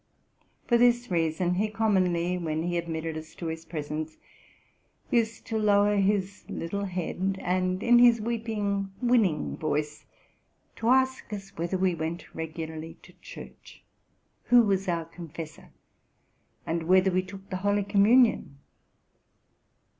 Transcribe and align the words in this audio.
For 0.65 0.79
this 0.79 1.11
reason 1.11 1.53
he 1.53 1.69
commonly, 1.69 2.35
when 2.35 2.63
he 2.63 2.75
admitted 2.75 3.15
us 3.15 3.35
to 3.35 3.45
his 3.45 3.65
presence, 3.65 4.17
used 5.11 5.45
to 5.45 5.59
lower 5.59 5.97
his 5.97 6.43
little 6.49 6.85
head, 6.85 7.37
and, 7.39 7.83
in 7.83 7.99
his 7.99 8.19
weeping, 8.19 8.91
winning 8.99 9.57
voice, 9.57 10.05
to 10.77 10.89
ask 10.89 11.31
us 11.31 11.55
whether 11.55 11.77
we 11.77 11.93
went 11.93 12.33
regularly 12.33 12.97
to 13.03 13.13
church, 13.21 13.83
who 14.45 14.63
was 14.63 14.87
our 14.87 15.05
confessor, 15.05 15.69
and 16.65 16.87
whether 16.87 17.11
we 17.11 17.21
took 17.21 17.51
the 17.51 17.57
holy 17.57 17.83
communion? 17.83 18.57